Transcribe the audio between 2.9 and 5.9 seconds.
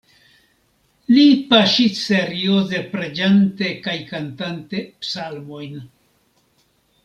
preĝante kaj kantante psalmojn.